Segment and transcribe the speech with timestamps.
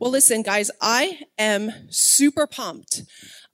[0.00, 3.02] Well, listen, guys, I am super pumped.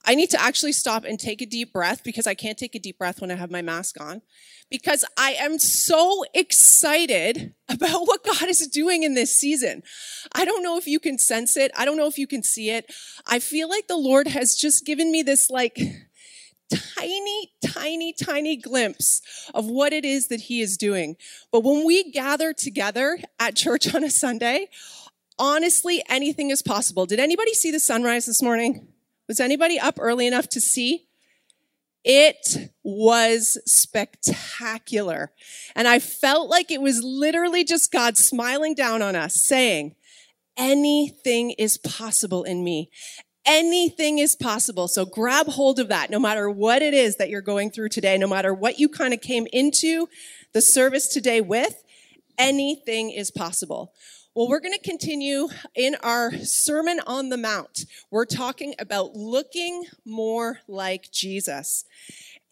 [0.04, 2.78] I need to actually stop and take a deep breath because I can't take a
[2.78, 4.22] deep breath when I have my mask on.
[4.70, 9.82] Because I am so excited about what God is doing in this season.
[10.36, 11.72] I don't know if you can sense it.
[11.76, 12.94] I don't know if you can see it.
[13.26, 15.80] I feel like the Lord has just given me this like
[16.96, 19.20] tiny, tiny, tiny glimpse
[19.52, 21.16] of what it is that He is doing.
[21.50, 24.68] But when we gather together at church on a Sunday,
[25.38, 27.06] honestly, anything is possible.
[27.06, 28.88] Did anybody see the sunrise this morning?
[29.28, 31.06] Was anybody up early enough to see?
[32.04, 35.32] It was spectacular.
[35.74, 39.96] And I felt like it was literally just God smiling down on us, saying,
[40.56, 42.90] Anything is possible in me.
[43.44, 44.88] Anything is possible.
[44.88, 48.16] So grab hold of that, no matter what it is that you're going through today,
[48.16, 50.08] no matter what you kind of came into
[50.52, 51.84] the service today with,
[52.38, 53.92] anything is possible.
[54.36, 57.86] Well, we're going to continue in our Sermon on the Mount.
[58.10, 61.86] We're talking about looking more like Jesus.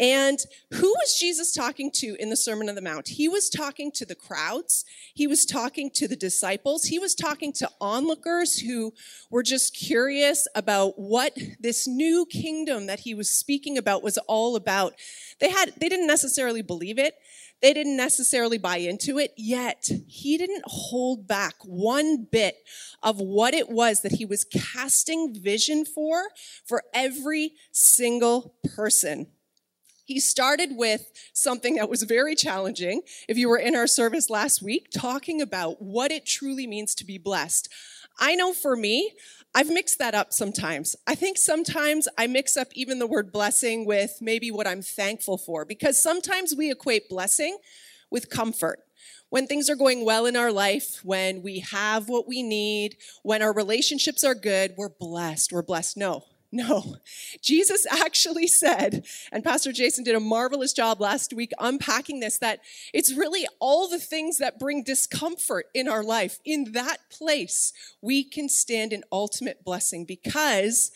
[0.01, 0.39] And
[0.73, 3.09] who was Jesus talking to in the Sermon on the Mount?
[3.09, 4.85] He was talking to the crowds.
[5.15, 6.85] He was talking to the disciples.
[6.85, 8.93] He was talking to onlookers who
[9.31, 14.57] were just curious about what this new kingdom that he was speaking about was all
[14.57, 14.95] about.
[15.39, 17.15] They had, they didn't necessarily believe it.
[17.63, 22.57] They didn't necessarily buy into it, yet he didn't hold back one bit
[23.03, 26.25] of what it was that he was casting vision for,
[26.67, 29.29] for every single person.
[30.05, 33.03] He started with something that was very challenging.
[33.29, 37.07] If you were in our service last week, talking about what it truly means to
[37.07, 37.69] be blessed.
[38.19, 39.13] I know for me,
[39.55, 40.95] I've mixed that up sometimes.
[41.07, 45.39] I think sometimes I mix up even the word blessing with maybe what I'm thankful
[45.39, 47.59] for because sometimes we equate blessing
[48.11, 48.81] with comfort.
[49.31, 53.43] When things are going well in our life, when we have what we need, when
[53.43, 55.53] our relationships are good, we're blessed.
[55.53, 55.97] We're blessed.
[55.97, 56.97] No, no,
[57.43, 62.61] Jesus actually said, and Pastor Jason did a marvelous job last week unpacking this, that
[62.93, 66.39] it's really all the things that bring discomfort in our life.
[66.45, 70.93] In that place, we can stand in ultimate blessing because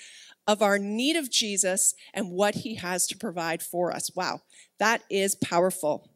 [0.47, 4.11] of our need of Jesus and what he has to provide for us.
[4.15, 4.41] Wow,
[4.79, 6.09] that is powerful.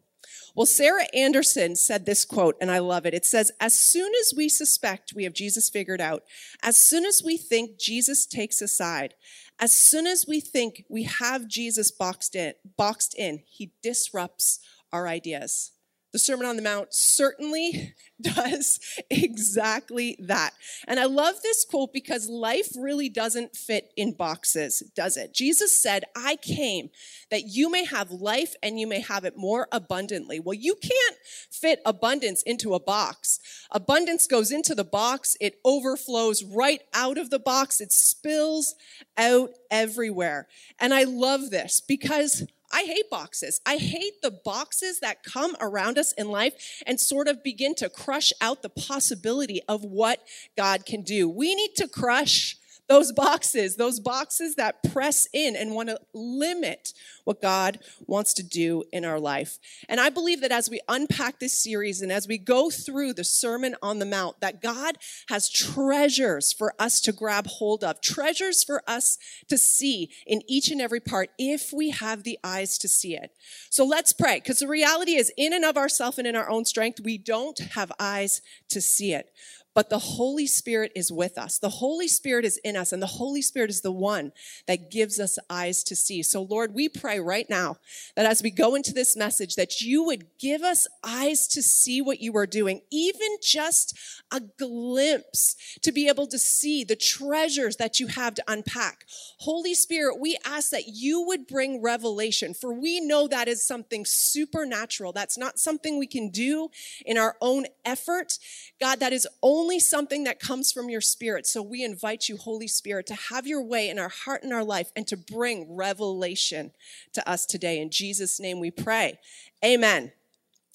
[0.55, 3.15] Well, Sarah Anderson said this quote, and I love it.
[3.15, 6.23] It says, As soon as we suspect we have Jesus figured out,
[6.61, 9.15] as soon as we think Jesus takes aside,
[9.59, 14.59] as soon as we think we have Jesus boxed in, boxed in, he disrupts
[14.91, 15.71] our ideas.
[16.13, 18.79] The Sermon on the Mount certainly does
[19.09, 20.51] exactly that.
[20.87, 25.33] And I love this quote because life really doesn't fit in boxes, does it?
[25.33, 26.89] Jesus said, I came
[27.31, 30.39] that you may have life and you may have it more abundantly.
[30.39, 31.17] Well, you can't
[31.49, 33.39] fit abundance into a box.
[33.71, 38.75] Abundance goes into the box, it overflows right out of the box, it spills
[39.17, 40.47] out everywhere.
[40.79, 43.61] And I love this because I hate boxes.
[43.65, 47.87] I hate the boxes that come around us in life and sort of begin to
[47.87, 50.19] crush out the possibility of what
[50.57, 51.29] God can do.
[51.29, 52.57] We need to crush
[52.93, 56.93] those boxes, those boxes that press in and want to limit
[57.23, 59.57] what God wants to do in our life.
[59.89, 63.23] And I believe that as we unpack this series and as we go through the
[63.23, 68.63] Sermon on the Mount, that God has treasures for us to grab hold of, treasures
[68.63, 69.17] for us
[69.49, 73.31] to see in each and every part if we have the eyes to see it.
[73.71, 76.63] So let's pray, because the reality is, in and of ourselves and in our own
[76.63, 79.31] strength, we don't have eyes to see it
[79.73, 81.57] but the Holy Spirit is with us.
[81.57, 84.31] The Holy Spirit is in us, and the Holy Spirit is the one
[84.67, 86.21] that gives us eyes to see.
[86.23, 87.77] So, Lord, we pray right now
[88.15, 92.01] that as we go into this message, that you would give us eyes to see
[92.01, 93.97] what you are doing, even just
[94.31, 99.05] a glimpse to be able to see the treasures that you have to unpack.
[99.39, 104.05] Holy Spirit, we ask that you would bring revelation, for we know that is something
[104.05, 105.13] supernatural.
[105.13, 106.69] That's not something we can do
[107.05, 108.37] in our own effort.
[108.79, 111.47] God, that is only only something that comes from your spirit.
[111.47, 114.63] So we invite you, Holy Spirit, to have your way in our heart and our
[114.63, 116.71] life and to bring revelation
[117.13, 117.79] to us today.
[117.79, 119.19] In Jesus' name we pray.
[119.63, 120.11] Amen.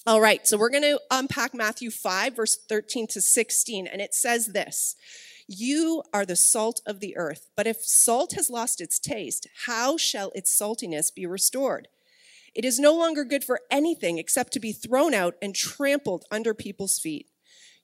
[0.07, 4.15] All right, so we're going to unpack Matthew 5, verse 13 to 16, and it
[4.15, 4.97] says this
[5.47, 9.99] You are the salt of the earth, but if salt has lost its taste, how
[9.99, 11.89] shall its saltiness be restored?
[12.55, 16.55] It is no longer good for anything except to be thrown out and trampled under
[16.55, 17.27] people's feet.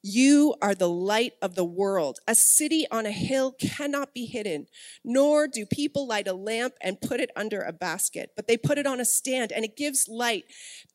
[0.06, 2.18] You are the light of the world.
[2.28, 4.66] A city on a hill cannot be hidden,
[5.02, 8.76] nor do people light a lamp and put it under a basket, but they put
[8.76, 10.44] it on a stand and it gives light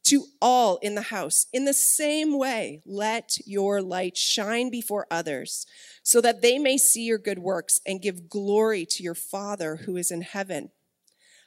[0.04, 1.48] to all in the house.
[1.52, 5.66] In the same way, let your light shine before others
[6.04, 9.98] so that they may see your good works and give glory to your Father who
[9.98, 10.70] is in heaven.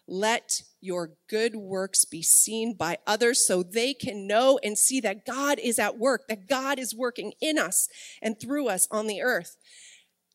[0.08, 5.25] Let your good works be seen by others so they can know and see that
[5.25, 7.88] God is at work, that God is working in us
[8.20, 9.56] and through us on the earth.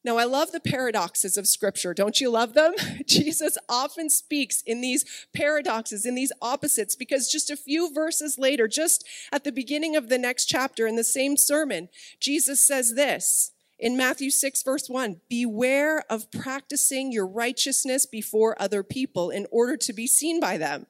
[0.07, 1.93] Now, I love the paradoxes of scripture.
[1.93, 2.73] Don't you love them?
[3.07, 5.03] Jesus often speaks in these
[5.35, 10.07] paradoxes, in these opposites, because just a few verses later, just at the beginning of
[10.07, 11.89] the next chapter in the same sermon,
[12.21, 18.81] Jesus says this in Matthew 6, verse 1, beware of practicing your righteousness before other
[18.81, 20.87] people in order to be seen by them,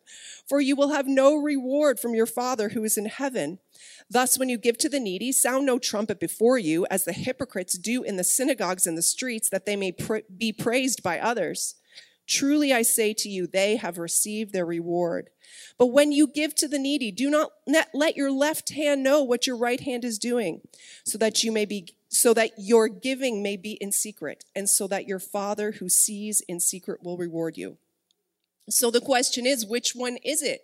[0.48, 3.60] for you will have no reward from your Father who is in heaven.
[4.10, 7.78] Thus, when you give to the needy, sound no trumpet before you, as the hypocrites
[7.78, 11.75] do in the synagogues and the streets, that they may pr- be praised by others.
[12.27, 15.29] Truly I say to you, they have received their reward.
[15.77, 17.51] But when you give to the needy, do not
[17.94, 20.62] let your left hand know what your right hand is doing,
[21.06, 24.88] so that you may be so that your giving may be in secret, and so
[24.88, 27.77] that your Father who sees in secret will reward you.
[28.69, 30.62] So the question is, which one is it?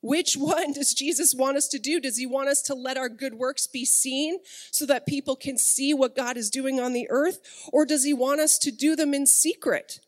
[0.00, 2.00] Which one does Jesus want us to do?
[2.00, 4.38] Does he want us to let our good works be seen
[4.70, 7.40] so that people can see what God is doing on the earth?
[7.72, 10.00] Or does he want us to do them in secret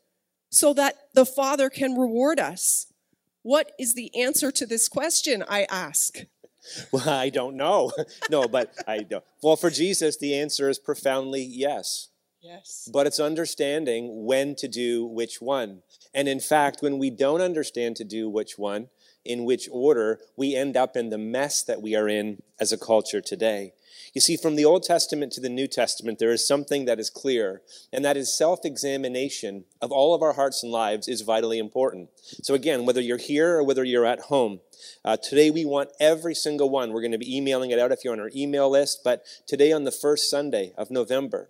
[0.49, 2.87] so that the Father can reward us?
[3.41, 6.17] What is the answer to this question, I ask?
[6.91, 7.91] Well, I don't know.
[8.29, 9.23] no, but I don't.
[9.41, 12.09] Well, for Jesus, the answer is profoundly yes.
[12.41, 12.87] Yes.
[12.91, 15.81] But it's understanding when to do which one.
[16.13, 18.89] And in fact, when we don't understand to do which one,
[19.25, 22.77] in which order, we end up in the mess that we are in as a
[22.77, 23.73] culture today.
[24.13, 27.09] You see, from the Old Testament to the New Testament, there is something that is
[27.09, 27.61] clear,
[27.93, 32.09] and that is self examination of all of our hearts and lives is vitally important.
[32.41, 34.61] So, again, whether you're here or whether you're at home,
[35.05, 36.91] uh, today we want every single one.
[36.91, 39.71] We're going to be emailing it out if you're on our email list, but today
[39.71, 41.49] on the first Sunday of November,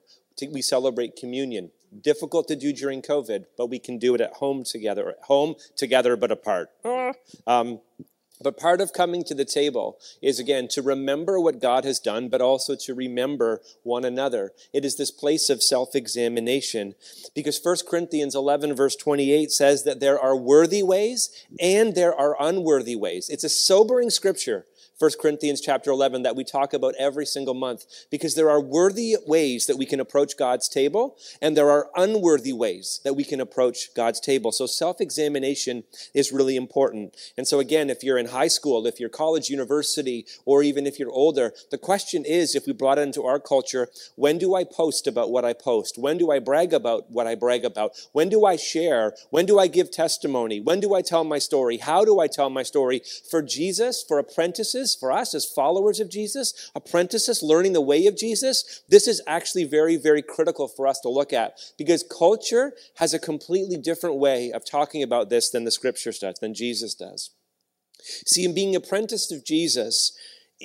[0.52, 1.72] we celebrate communion.
[2.02, 5.56] Difficult to do during COVID, but we can do it at home together, at home
[5.76, 6.70] together but apart.
[7.48, 7.82] Um,
[8.42, 12.30] but part of coming to the table is, again, to remember what God has done,
[12.30, 14.54] but also to remember one another.
[14.74, 16.96] It is this place of self examination.
[17.36, 22.38] Because 1 Corinthians 11, verse 28 says that there are worthy ways and there are
[22.40, 23.30] unworthy ways.
[23.30, 24.66] It's a sobering scripture
[25.00, 29.16] 1 Corinthians chapter 11 that we talk about every single month because there are worthy
[29.26, 33.40] ways that we can approach God's table and there are unworthy ways that we can
[33.40, 34.52] approach God's table.
[34.52, 37.16] So self-examination is really important.
[37.38, 41.00] And so again, if you're in high school, if you're college, university, or even if
[41.00, 43.88] you're older, the question is, if we brought it into our culture,
[44.18, 45.98] when do I post about what I post?
[45.98, 47.92] When do I brag about what I brag about?
[48.12, 49.14] When do I share?
[49.30, 50.60] When do I give testimony?
[50.60, 51.78] When do I tell my story?
[51.78, 53.02] How do I tell my story?
[53.32, 58.18] For Jesus, for apprentices, for us as followers of Jesus, apprentices learning the way of
[58.18, 63.14] Jesus, this is actually very, very critical for us to look at because culture has
[63.14, 67.32] a completely different way of talking about this than the scriptures does, than Jesus does.
[68.26, 70.14] See, in being apprenticed of Jesus,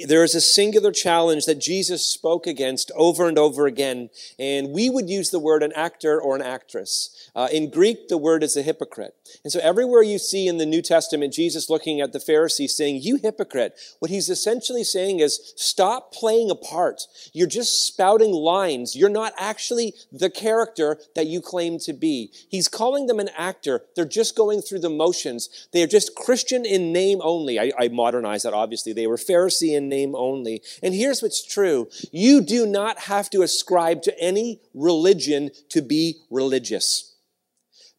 [0.07, 4.11] there is a singular challenge that Jesus spoke against over and over again,
[4.41, 7.31] and we would use the word an actor or an actress.
[7.35, 9.15] Uh, in Greek, the word is a hypocrite.
[9.43, 13.01] And so everywhere you see in the New Testament Jesus looking at the Pharisees saying,
[13.03, 17.03] You hypocrite, what he's essentially saying is, Stop playing a part.
[17.33, 18.95] You're just spouting lines.
[18.95, 22.33] You're not actually the character that you claim to be.
[22.49, 23.83] He's calling them an actor.
[23.97, 25.69] They're just going through the motions.
[25.73, 27.59] They are just Christian in name only.
[27.59, 28.93] I, I modernize that, obviously.
[28.93, 30.63] They were Pharisee in name only.
[30.83, 36.23] And here's what's true you do not have to ascribe to any religion to be
[36.31, 37.14] religious.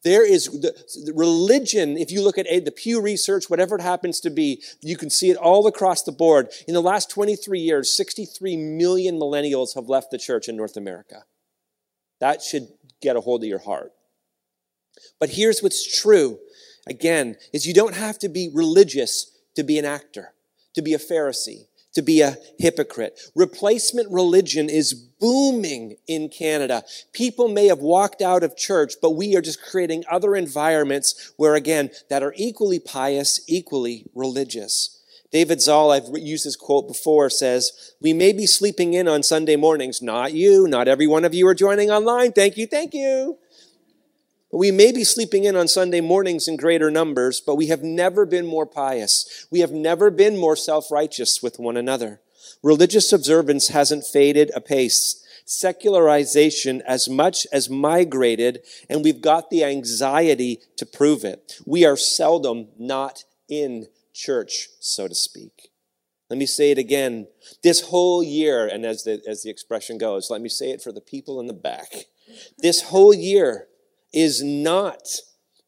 [0.06, 0.72] There is the,
[1.04, 4.62] the religion, if you look at eh, the Pew Research, whatever it happens to be,
[4.80, 6.46] you can see it all across the board.
[6.68, 11.24] In the last 23 years, 63 million millennials have left the church in North America.
[12.20, 12.68] That should
[13.02, 13.90] get a hold of your heart.
[15.18, 16.38] But here's what's true
[16.86, 20.34] again, is you don't have to be religious to be an actor,
[20.74, 23.18] to be a Pharisee, to be a hypocrite.
[23.34, 26.84] Replacement religion is booming in Canada.
[27.14, 31.54] People may have walked out of church, but we are just creating other environments where,
[31.54, 35.02] again, that are equally pious, equally religious.
[35.32, 39.56] David Zahl, I've used this quote before, says, We may be sleeping in on Sunday
[39.56, 40.02] mornings.
[40.02, 40.68] Not you.
[40.68, 42.32] Not every one of you are joining online.
[42.32, 42.66] Thank you.
[42.66, 43.38] Thank you.
[44.52, 48.24] We may be sleeping in on Sunday mornings in greater numbers, but we have never
[48.24, 49.46] been more pious.
[49.50, 52.20] We have never been more self righteous with one another.
[52.62, 55.22] Religious observance hasn't faded apace.
[55.44, 61.58] Secularization as much as migrated, and we've got the anxiety to prove it.
[61.64, 65.70] We are seldom not in church, so to speak.
[66.28, 67.28] Let me say it again.
[67.62, 70.90] This whole year, and as the, as the expression goes, let me say it for
[70.90, 72.06] the people in the back.
[72.58, 73.68] This whole year
[74.12, 75.02] is not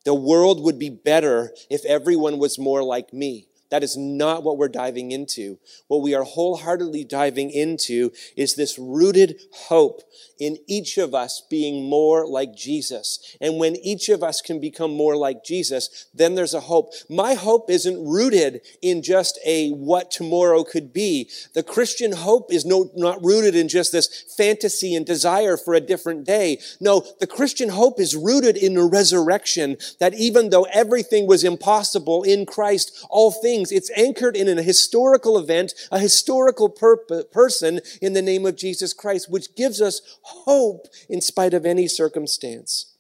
[0.05, 3.48] the world would be better if everyone was more like me.
[3.71, 5.59] That is not what we're diving into.
[5.89, 10.03] What we are wholeheartedly diving into is this rooted hope
[10.39, 13.37] in each of us being more like Jesus.
[13.41, 16.93] And when each of us can become more like Jesus, then there's a hope.
[17.11, 21.29] My hope isn't rooted in just a what tomorrow could be.
[21.55, 25.81] The Christian hope is no, not rooted in just this fantasy and desire for a
[25.81, 26.61] different day.
[26.81, 32.23] No, the Christian hope is rooted in the resurrection that even though everything was impossible
[32.23, 38.13] in Christ, all things, it's anchored in a historical event, a historical per- person in
[38.13, 42.95] the name of Jesus Christ, which gives us hope in spite of any circumstance.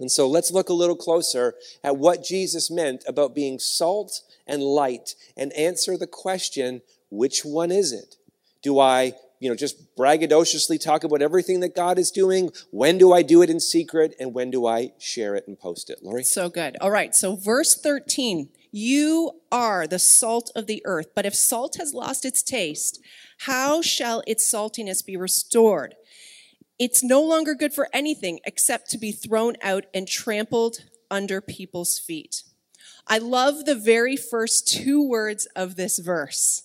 [0.00, 4.62] And so let's look a little closer at what Jesus meant about being salt and
[4.62, 8.16] light and answer the question, which one is it?
[8.62, 12.50] Do I, you know, just braggadociously talk about everything that God is doing?
[12.70, 14.14] When do I do it in secret?
[14.18, 16.00] And when do I share it and post it?
[16.02, 16.24] Lori?
[16.24, 16.76] So good.
[16.80, 17.14] All right.
[17.14, 21.08] So verse 13, you are the salt of the earth.
[21.14, 23.00] But if salt has lost its taste,
[23.42, 25.94] how shall its saltiness be restored?
[26.78, 31.98] It's no longer good for anything except to be thrown out and trampled under people's
[31.98, 32.42] feet.
[33.06, 36.64] I love the very first two words of this verse.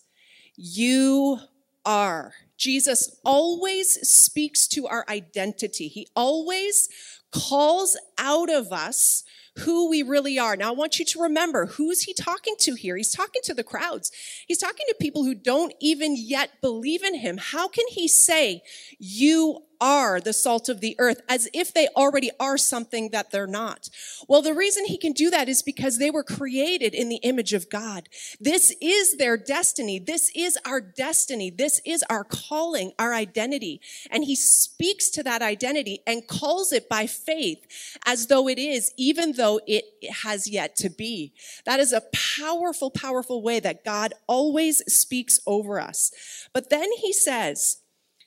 [0.55, 1.39] You
[1.85, 2.33] are.
[2.63, 5.89] Jesus always speaks to our identity.
[5.89, 6.87] He always
[7.29, 9.25] calls out of us
[9.59, 10.55] who we really are.
[10.55, 12.95] Now, I want you to remember who's he talking to here?
[12.95, 14.11] He's talking to the crowds.
[14.47, 17.37] He's talking to people who don't even yet believe in him.
[17.37, 18.61] How can he say,
[18.97, 23.45] You are the salt of the earth as if they already are something that they're
[23.45, 23.89] not.
[24.29, 27.51] Well, the reason he can do that is because they were created in the image
[27.51, 28.07] of God.
[28.39, 29.99] This is their destiny.
[29.99, 31.49] This is our destiny.
[31.49, 33.81] This is our calling, our identity.
[34.09, 38.93] And he speaks to that identity and calls it by faith as though it is,
[38.95, 39.83] even though it
[40.23, 41.33] has yet to be.
[41.65, 42.03] That is a
[42.37, 46.47] powerful, powerful way that God always speaks over us.
[46.53, 47.79] But then he says,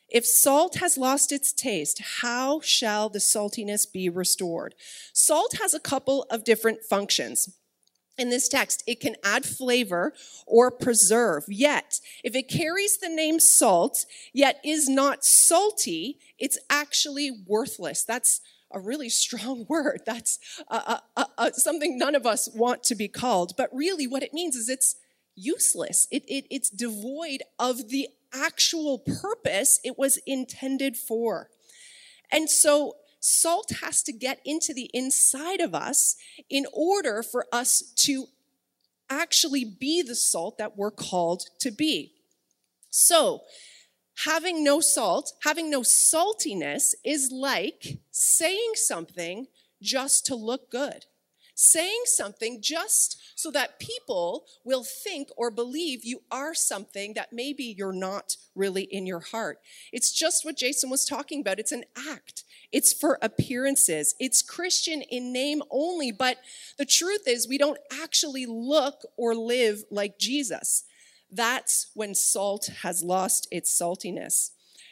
[0.08, 4.74] if salt has lost its taste, how shall the saltiness be restored?
[5.12, 7.56] Salt has a couple of different functions.
[8.18, 10.14] In this text, it can add flavor
[10.46, 11.44] or preserve.
[11.48, 18.04] Yet, if it carries the name salt, yet is not salty, it's actually worthless.
[18.04, 18.40] That's
[18.72, 20.00] a really strong word.
[20.06, 20.38] That's
[21.52, 23.54] something none of us want to be called.
[23.56, 24.96] But really, what it means is it's
[25.34, 26.08] useless.
[26.10, 31.50] It, it, it's devoid of the actual purpose it was intended for.
[32.30, 36.16] And so salt has to get into the inside of us
[36.48, 38.26] in order for us to
[39.08, 42.12] actually be the salt that we're called to be.
[42.90, 43.42] So,
[44.24, 49.46] having no salt, having no saltiness is like saying something
[49.82, 51.04] just to look good
[51.56, 57.64] saying something just so that people will think or believe you are something that maybe
[57.64, 59.58] you're not really in your heart.
[59.90, 61.58] It's just what Jason was talking about.
[61.58, 62.44] It's an act.
[62.72, 64.14] It's for appearances.
[64.20, 66.36] It's Christian in name only, but
[66.76, 70.84] the truth is we don't actually look or live like Jesus.
[71.30, 74.50] That's when salt has lost its saltiness.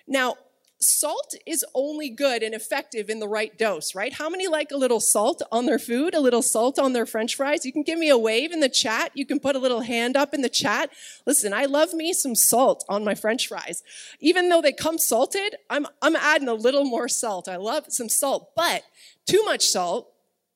[0.09, 0.37] Now,
[0.81, 4.13] salt is only good and effective in the right dose, right?
[4.13, 7.37] How many like a little salt on their food, a little salt on their french
[7.37, 7.65] fries?
[7.65, 9.13] You can give me a wave in the chat.
[9.15, 10.91] You can put a little hand up in the chat.
[11.27, 13.83] Listen, I love me some salt on my french fries.
[14.21, 17.49] Even though they come salted, I'm, I'm adding a little more salt.
[17.49, 18.85] I love some salt, but
[19.27, 20.14] too much salt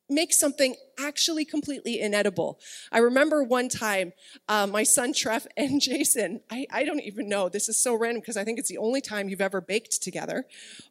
[0.09, 2.59] make something actually completely inedible.
[2.91, 4.13] I remember one time,
[4.47, 8.21] uh, my son Trev and Jason, I, I don't even know, this is so random
[8.21, 10.45] because I think it's the only time you've ever baked together,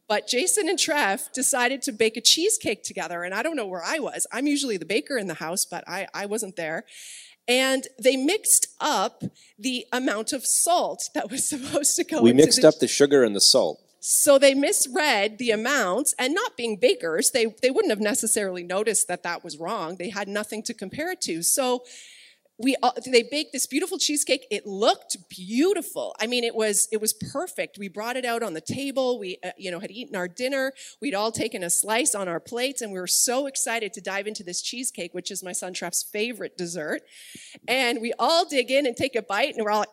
[0.08, 3.84] but Jason and Trev decided to bake a cheesecake together, and I don't know where
[3.84, 4.26] I was.
[4.32, 6.84] I'm usually the baker in the house, but I, I wasn't there.
[7.46, 9.24] And they mixed up
[9.58, 12.22] the amount of salt that was supposed to go.
[12.22, 13.80] We mixed the, up the sugar and the salt.
[14.00, 19.08] So they misread the amounts, and not being bakers, they, they wouldn't have necessarily noticed
[19.08, 19.96] that that was wrong.
[19.96, 21.42] They had nothing to compare it to.
[21.42, 21.82] So
[22.60, 22.74] we
[23.06, 24.46] they baked this beautiful cheesecake.
[24.50, 26.14] It looked beautiful.
[26.20, 27.78] I mean, it was it was perfect.
[27.78, 29.18] We brought it out on the table.
[29.18, 30.72] We uh, you know had eaten our dinner.
[31.00, 34.26] We'd all taken a slice on our plates, and we were so excited to dive
[34.26, 37.02] into this cheesecake, which is my son Trev's favorite dessert.
[37.68, 39.88] And we all dig in and take a bite, and we're all like,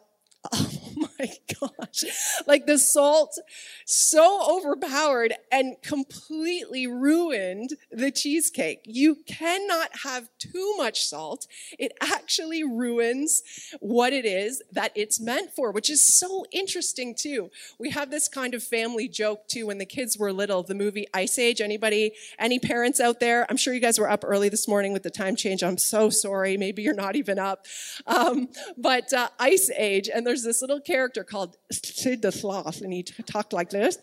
[0.54, 0.72] oh
[1.20, 2.04] my gosh.
[2.48, 3.38] Like the salt
[3.86, 8.82] so overpowered and completely ruined the cheesecake.
[8.86, 11.48] You cannot have too much salt.
[11.78, 13.42] It actually ruins
[13.80, 17.50] what it is that it's meant for, which is so interesting too.
[17.80, 21.08] We have this kind of family joke too when the kids were little, the movie
[21.14, 21.62] Ice Age.
[21.62, 23.46] Anybody, any parents out there?
[23.50, 25.64] I'm sure you guys were up early this morning with the time change.
[25.64, 26.58] I'm so sorry.
[26.58, 27.66] Maybe you're not even up.
[28.08, 32.94] Um, but uh, Ice Age, and there's this little character called Sid the Sloth, and
[32.94, 33.98] he t- talked like this.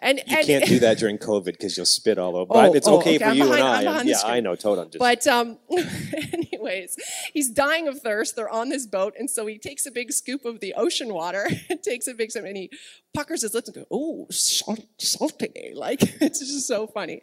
[0.00, 2.52] And You and, can't do that during COVID because you'll spit all over.
[2.54, 4.02] Oh, it's oh, okay okay, for I'm you behind- and I.
[4.02, 4.20] yeah.
[4.24, 4.54] I know.
[4.56, 4.86] Totally.
[4.86, 5.58] I'm just, But um,
[6.32, 6.96] anyways,
[7.32, 8.36] he's dying of thirst.
[8.36, 11.48] They're on this boat, and so he takes a big scoop of the ocean water,
[11.82, 12.70] takes a big sip, and he
[13.14, 17.20] puckers his lips and goes, "Oh, salt, salty!" Like it's just so funny.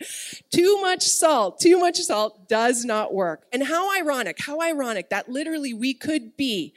[0.54, 3.46] Too much salt, too much salt does not work.
[3.52, 4.38] And how ironic!
[4.40, 6.74] How ironic that literally we could be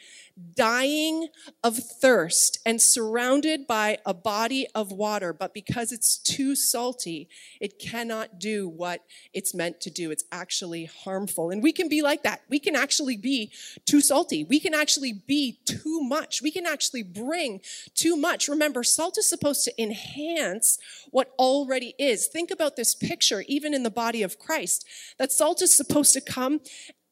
[0.56, 1.28] dying
[1.62, 7.28] of thirst and surrounded by a body of water, but because it's too salty,
[7.60, 10.10] it cannot do what it's meant to do.
[10.10, 11.50] It's actually harmful.
[11.50, 12.42] And we can be like that.
[12.48, 13.52] We can actually be
[13.84, 14.44] too salty.
[14.44, 16.42] We can actually be too much.
[16.42, 17.60] We can actually bring
[17.94, 18.48] too much.
[18.48, 20.78] Remember, salt is supposed to enhance
[21.10, 22.26] what already is.
[22.26, 24.86] Think about this picture, even in the body of Christ,
[25.18, 26.60] that salt is supposed to come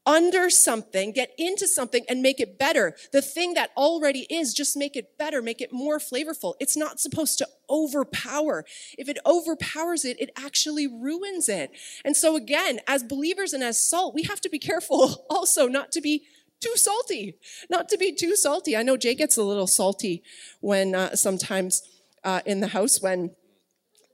[0.07, 2.95] under something, get into something and make it better.
[3.13, 6.55] The thing that already is, just make it better, make it more flavorful.
[6.61, 8.65] It's not supposed to overpower.
[8.99, 11.71] If it overpowers it, it actually ruins it.
[12.05, 15.93] And so again, as believers and as salt, we have to be careful also not
[15.93, 16.25] to be
[16.61, 17.37] too salty,
[17.71, 18.77] not to be too salty.
[18.77, 20.23] I know Jay gets a little salty
[20.61, 21.83] when uh, sometimes
[22.25, 23.33] uh, in the house when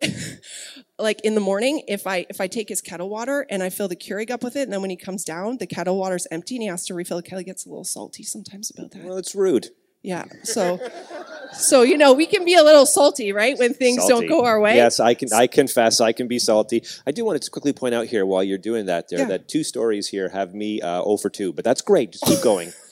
[0.98, 3.88] like in the morning if i if i take his kettle water and i fill
[3.88, 6.56] the keurig up with it and then when he comes down the kettle water's empty
[6.56, 9.04] and he has to refill the kettle he gets a little salty sometimes about that
[9.04, 9.68] well, it's rude.
[10.02, 10.78] yeah so
[11.52, 14.26] so you know we can be a little salty right when things Salty.
[14.26, 15.28] don't go our way Yes, I can.
[15.32, 16.84] I confess, I can be salty.
[17.06, 19.24] I do want to quickly point out here while you're doing that, there, Yeah.
[19.26, 22.12] that two stories here have me uh, 0 for 2, but that's great.
[22.12, 22.72] Just keep going.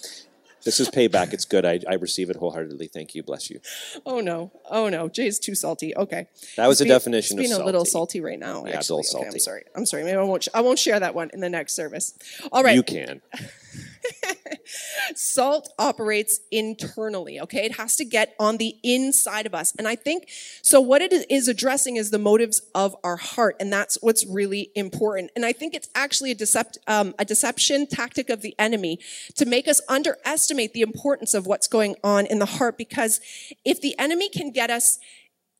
[0.66, 1.32] this is payback.
[1.32, 1.64] It's good.
[1.64, 2.88] I, I receive it wholeheartedly.
[2.88, 3.22] Thank you.
[3.22, 3.60] Bless you.
[4.04, 6.26] oh no oh no jay's too salty okay
[6.58, 8.18] That was a being- definition he's of being a little salty.
[8.18, 9.04] salty right now Yeah, a actually.
[9.04, 11.30] little Okay, i'm sorry i'm sorry maybe i won't sh- i won't share that one
[11.32, 12.12] in the next service
[12.52, 13.22] all right You can.
[15.14, 17.64] Salt operates internally, okay?
[17.64, 19.74] It has to get on the inside of us.
[19.78, 20.28] And I think,
[20.62, 23.56] so what it is addressing is the motives of our heart.
[23.60, 25.30] And that's what's really important.
[25.36, 28.98] And I think it's actually a, decept, um, a deception tactic of the enemy
[29.36, 32.76] to make us underestimate the importance of what's going on in the heart.
[32.78, 33.20] Because
[33.64, 34.98] if the enemy can get us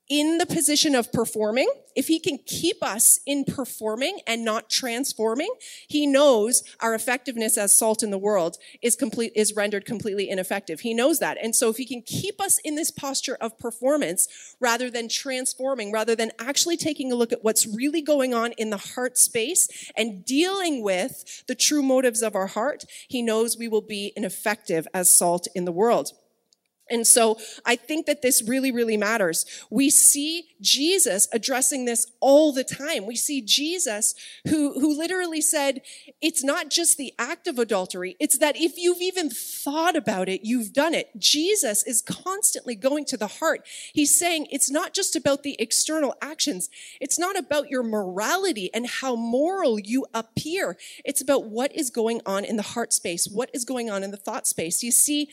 [0.08, 5.50] in the position of performing, if he can keep us in performing and not transforming,
[5.88, 10.80] he knows our effectiveness as salt in the world is complete, is rendered completely ineffective.
[10.80, 11.38] He knows that.
[11.42, 14.28] And so if he can keep us in this posture of performance
[14.60, 18.70] rather than transforming, rather than actually taking a look at what's really going on in
[18.70, 23.68] the heart space and dealing with the true motives of our heart, he knows we
[23.68, 26.12] will be ineffective as salt in the world.
[26.88, 29.44] And so I think that this really, really matters.
[29.70, 33.06] We see Jesus addressing this all the time.
[33.06, 34.14] We see Jesus
[34.48, 35.82] who, who literally said,
[36.22, 38.16] it's not just the act of adultery.
[38.20, 41.10] It's that if you've even thought about it, you've done it.
[41.18, 43.66] Jesus is constantly going to the heart.
[43.92, 46.70] He's saying it's not just about the external actions.
[47.00, 50.76] It's not about your morality and how moral you appear.
[51.04, 53.26] It's about what is going on in the heart space.
[53.26, 54.82] What is going on in the thought space.
[54.82, 55.30] You see,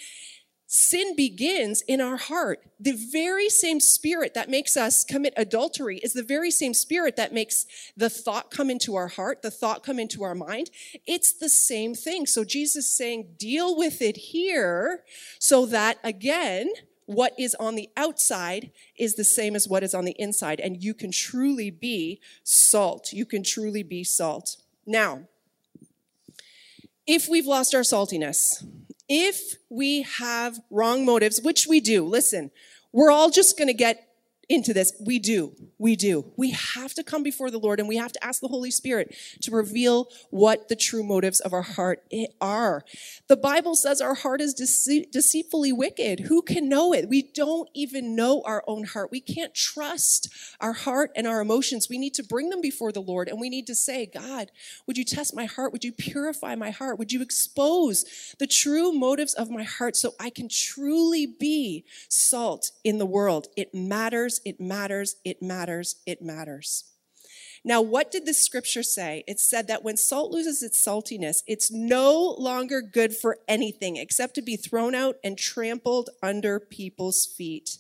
[0.76, 2.64] Sin begins in our heart.
[2.80, 7.32] The very same spirit that makes us commit adultery is the very same spirit that
[7.32, 10.72] makes the thought come into our heart, the thought come into our mind.
[11.06, 12.26] It's the same thing.
[12.26, 15.04] So Jesus saying, deal with it here
[15.38, 16.72] so that again,
[17.06, 20.60] what is on the outside is the same as what is on the inside.
[20.60, 23.14] And you can truly be salt.
[23.14, 24.58] You can truly be salt.
[24.88, 25.28] Now,
[27.06, 28.66] if we've lost our saltiness,
[29.10, 32.52] if we have wrong motives, which we do, listen,
[32.92, 34.08] we're all just going to get
[34.50, 34.94] into this.
[35.00, 35.54] We do.
[35.78, 36.32] We do.
[36.38, 39.16] We have to come before the Lord and we have to ask the Holy Spirit
[39.42, 42.04] to reveal what the true motives of our heart
[42.42, 42.84] are.
[43.28, 46.22] The Bible says our heart is dece- deceitfully wicked.
[46.22, 47.10] Who can know it?
[47.10, 49.12] We don't even know our own heart.
[49.12, 50.30] We can't trust
[50.60, 51.88] our heart and our emotions.
[51.90, 54.52] We need to bring them before the Lord and we need to say, God,
[54.88, 55.72] would you test my heart?
[55.72, 57.00] Would you purify my heart?
[57.00, 62.72] Would you expose the true motives of my heart so I can truly be salt
[62.84, 63.48] in the world?
[63.56, 64.33] It matters.
[64.46, 65.16] It matters.
[65.24, 65.98] It matters.
[66.06, 66.86] It matters.
[67.66, 69.24] Now, what did the scripture say?
[69.26, 74.36] It said that when salt loses its saltiness, it's no longer good for anything except
[74.36, 77.78] to be thrown out and trampled under people's feet.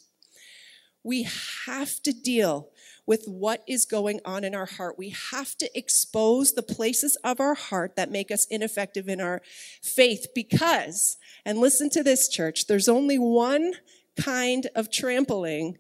[1.04, 1.28] We
[1.66, 2.70] have to deal
[3.06, 4.98] with what is going on in our heart.
[4.98, 9.42] We have to expose the places of our heart that make us ineffective in our
[9.82, 13.74] faith because, and listen to this, church, there's only one
[14.16, 15.78] kind of trampling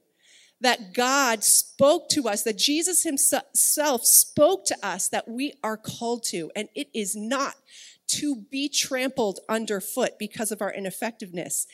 [0.64, 6.24] that God spoke to us, that Jesus himself spoke to us that we are called
[6.26, 6.52] to.
[6.56, 7.56] And it is not
[8.06, 11.66] to be trampled underfoot because of our ineffectiveness.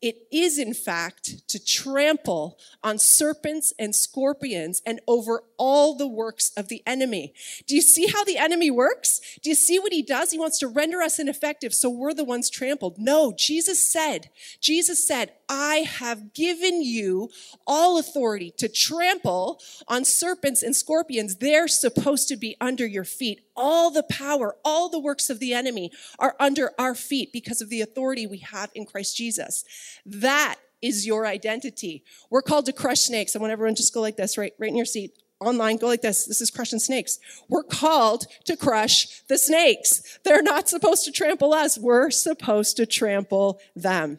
[0.00, 6.52] It is, in fact, to trample on serpents and scorpions and over all the works
[6.56, 7.32] of the enemy.
[7.66, 9.20] Do you see how the enemy works?
[9.42, 10.30] Do you see what he does?
[10.30, 12.98] He wants to render us ineffective so we're the ones trampled.
[12.98, 14.30] No, Jesus said,
[14.60, 17.30] Jesus said, I have given you
[17.66, 21.36] all authority to trample on serpents and scorpions.
[21.36, 23.40] They're supposed to be under your feet.
[23.56, 27.70] All the power, all the works of the enemy are under our feet because of
[27.70, 29.64] the authority we have in Christ Jesus.
[30.04, 32.04] That is your identity.
[32.30, 33.34] We're called to crush snakes.
[33.34, 35.12] I want everyone to just go like this, right, right in your seat.
[35.40, 36.26] Online, go like this.
[36.26, 37.20] This is crushing snakes.
[37.48, 40.18] We're called to crush the snakes.
[40.24, 41.78] They're not supposed to trample us.
[41.78, 44.18] We're supposed to trample them.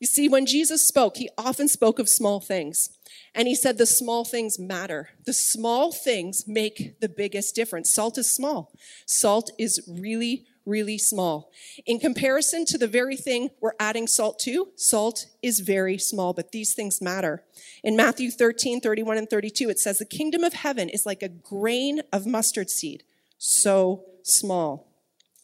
[0.00, 2.90] You see, when Jesus spoke, he often spoke of small things.
[3.34, 5.10] And he said the small things matter.
[5.24, 7.92] The small things make the biggest difference.
[7.92, 8.72] Salt is small.
[9.06, 11.50] Salt is really, really small.
[11.84, 16.52] In comparison to the very thing we're adding salt to, salt is very small, but
[16.52, 17.42] these things matter.
[17.82, 21.28] In Matthew 13, 31 and 32, it says, The kingdom of heaven is like a
[21.28, 23.02] grain of mustard seed,
[23.36, 24.87] so small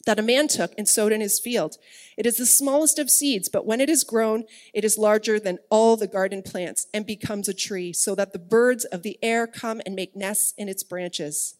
[0.04, 1.76] that a man took and sowed in his field.
[2.16, 5.58] It is the smallest of seeds, but when it is grown, it is larger than
[5.70, 9.46] all the garden plants and becomes a tree, so that the birds of the air
[9.46, 11.56] come and make nests in its branches.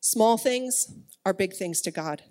[0.00, 0.92] Small things
[1.24, 2.22] are big things to God.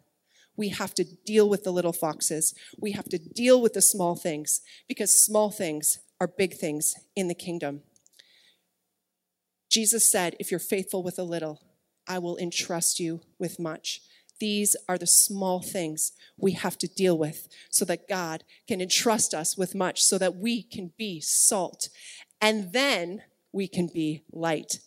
[0.55, 2.53] We have to deal with the little foxes.
[2.79, 7.27] We have to deal with the small things because small things are big things in
[7.27, 7.81] the kingdom.
[9.69, 11.61] Jesus said, If you're faithful with a little,
[12.07, 14.01] I will entrust you with much.
[14.39, 19.33] These are the small things we have to deal with so that God can entrust
[19.33, 21.89] us with much, so that we can be salt.
[22.39, 24.79] And then we can be light.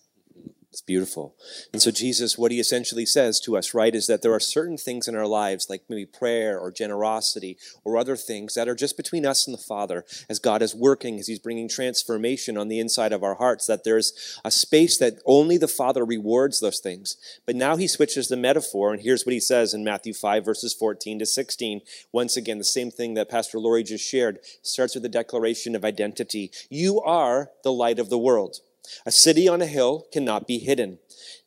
[0.73, 1.35] It's beautiful.
[1.73, 4.77] And so, Jesus, what he essentially says to us, right, is that there are certain
[4.77, 8.97] things in our lives, like maybe prayer or generosity or other things that are just
[8.97, 12.79] between us and the Father as God is working, as he's bringing transformation on the
[12.79, 17.17] inside of our hearts, that there's a space that only the Father rewards those things.
[17.47, 20.73] But now he switches the metaphor, and here's what he says in Matthew 5, verses
[20.73, 21.81] 14 to 16.
[22.13, 25.85] Once again, the same thing that Pastor Laurie just shared starts with the declaration of
[25.85, 26.53] identity.
[26.69, 28.59] You are the light of the world.
[29.07, 30.99] A city on a hill cannot be hidden,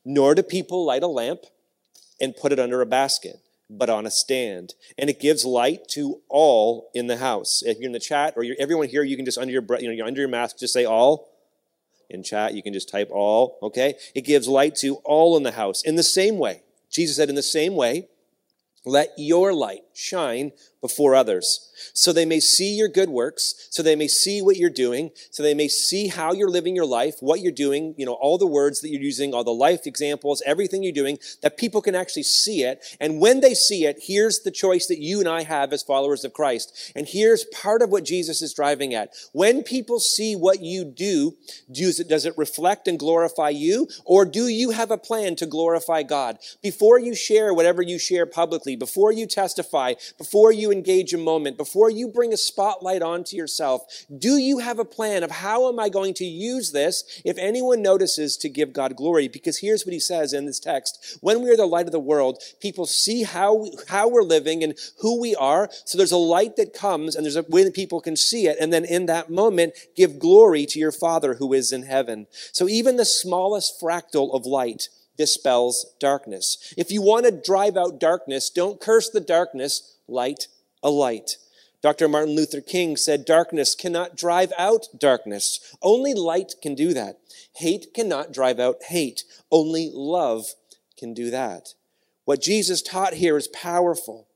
[0.06, 1.42] nor do people light a lamp
[2.20, 3.38] and put it under a basket,
[3.70, 4.74] but on a stand.
[4.98, 7.64] And it gives light to all in the house.
[7.64, 9.96] If you're in the chat or everyone here, you can just under your breath, you
[9.96, 11.30] know, under your mask, just say all.
[12.10, 13.96] In chat, you can just type all, okay?
[14.14, 15.82] It gives light to all in the house.
[15.84, 18.08] In the same way, Jesus said, in the same way,
[18.86, 20.52] let your light shine
[20.82, 24.70] before others so they may see your good works, so they may see what you're
[24.70, 28.14] doing, so they may see how you're living your life, what you're doing, you know,
[28.14, 31.82] all the words that you're using, all the life examples, everything you're doing, that people
[31.82, 32.84] can actually see it.
[33.00, 36.24] And when they see it, here's the choice that you and I have as followers
[36.24, 36.92] of Christ.
[36.96, 39.14] And here's part of what Jesus is driving at.
[39.32, 41.34] When people see what you do,
[41.72, 43.88] does it, does it reflect and glorify you?
[44.06, 46.38] Or do you have a plan to glorify God?
[46.62, 49.83] Before you share whatever you share publicly, before you testify,
[50.18, 54.80] before you engage a moment, before you bring a spotlight onto yourself, do you have
[54.80, 58.74] a plan of how am I going to use this if anyone notices to give
[58.74, 59.28] God glory?
[59.28, 61.18] Because here's what he says in this text.
[61.22, 64.76] When we are the light of the world, people see how, how we're living and
[65.00, 65.70] who we are.
[65.86, 68.58] So there's a light that comes and there's a way that people can see it.
[68.60, 72.28] And then in that moment, give glory to your Father who is in heaven.
[72.52, 76.74] So even the smallest fractal of light dispels darkness.
[76.78, 80.48] If you want to drive out darkness, don't curse the darkness, light
[80.82, 81.38] a light.
[81.82, 82.08] Dr.
[82.08, 85.76] Martin Luther King said, Darkness cannot drive out darkness.
[85.82, 87.20] Only light can do that.
[87.56, 89.24] Hate cannot drive out hate.
[89.52, 90.46] Only love
[90.98, 91.74] can do that.
[92.26, 94.28] What Jesus taught here is powerful.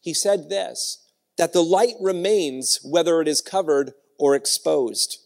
[0.00, 1.02] He said this
[1.38, 5.18] that the light remains whether it is covered or exposed.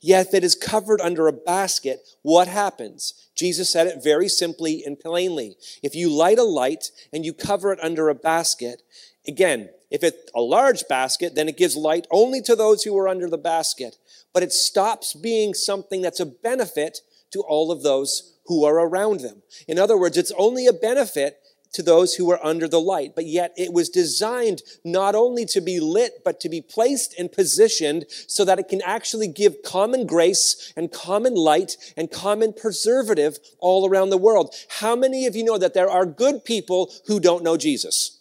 [0.00, 3.28] Yet it is covered under a basket, what happens?
[3.34, 5.56] Jesus said it very simply and plainly.
[5.82, 8.82] If you light a light and you cover it under a basket,
[9.26, 13.08] again, if it's a large basket, then it gives light only to those who are
[13.08, 13.96] under the basket.
[14.32, 17.00] But it stops being something that's a benefit
[17.32, 19.42] to all of those who are around them.
[19.66, 21.38] In other words, it's only a benefit
[21.72, 23.14] to those who are under the light.
[23.14, 27.30] But yet it was designed not only to be lit, but to be placed and
[27.30, 33.38] positioned so that it can actually give common grace and common light and common preservative
[33.58, 34.54] all around the world.
[34.80, 38.20] How many of you know that there are good people who don't know Jesus?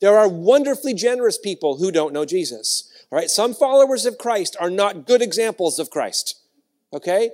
[0.00, 2.90] There are wonderfully generous people who don't know Jesus.
[3.10, 3.30] All right.
[3.30, 6.40] Some followers of Christ are not good examples of Christ.
[6.92, 7.30] Okay.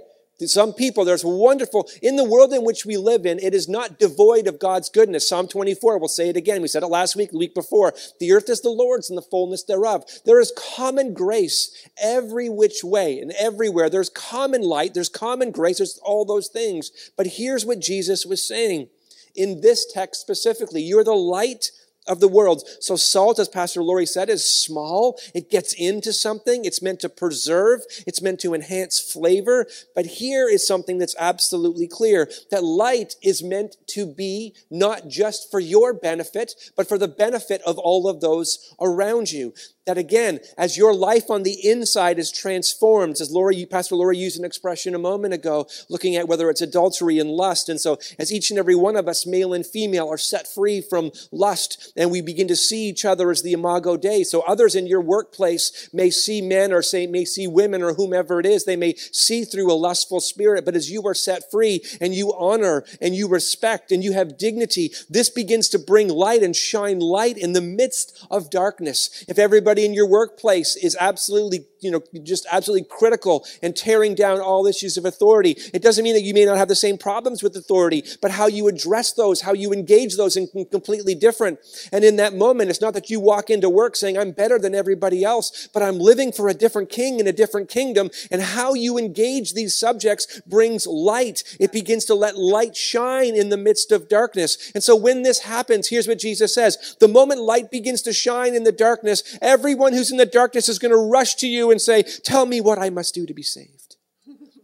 [0.49, 3.99] Some people, there's wonderful, in the world in which we live in, it is not
[3.99, 5.29] devoid of God's goodness.
[5.29, 6.63] Psalm 24, we'll say it again.
[6.63, 7.93] We said it last week, the week before.
[8.19, 10.05] The earth is the Lord's and the fullness thereof.
[10.25, 13.91] There is common grace every which way and everywhere.
[13.91, 16.91] There's common light, there's common grace, there's all those things.
[17.17, 18.89] But here's what Jesus was saying
[19.35, 20.83] in this text specifically.
[20.83, 21.71] You're the light
[22.11, 22.63] of the world.
[22.81, 25.19] So salt, as Pastor Lori said, is small.
[25.35, 26.65] It gets into something.
[26.65, 27.83] It's meant to preserve.
[28.07, 29.67] It's meant to enhance flavor.
[29.95, 35.51] But here is something that's absolutely clear that light is meant to be not just
[35.51, 39.55] for your benefit, but for the benefit of all of those around you
[39.87, 44.39] that again, as your life on the inside is transformed, as Laura, Pastor Laura used
[44.39, 47.69] an expression a moment ago, looking at whether it's adultery and lust.
[47.69, 50.83] And so as each and every one of us, male and female, are set free
[50.83, 54.23] from lust and we begin to see each other as the imago Dei.
[54.23, 58.39] So others in your workplace may see men or say, may see women or whomever
[58.39, 58.67] it is.
[58.67, 62.35] They may see through a lustful spirit, but as you are set free and you
[62.35, 66.99] honor and you respect and you have dignity, this begins to bring light and shine
[66.99, 69.25] light in the midst of darkness.
[69.27, 74.41] If everybody in your workplace is absolutely you know, just absolutely critical and tearing down
[74.41, 75.57] all issues of authority.
[75.73, 78.47] It doesn't mean that you may not have the same problems with authority, but how
[78.47, 81.59] you address those, how you engage those is completely different.
[81.93, 84.75] And in that moment, it's not that you walk into work saying, I'm better than
[84.75, 88.11] everybody else, but I'm living for a different king in a different kingdom.
[88.31, 91.43] And how you engage these subjects brings light.
[91.59, 94.71] It begins to let light shine in the midst of darkness.
[94.75, 96.97] And so when this happens, here's what Jesus says.
[97.01, 100.79] The moment light begins to shine in the darkness, everyone who's in the darkness is
[100.79, 103.43] going to rush to you and say, Tell me what I must do to be
[103.43, 103.97] saved.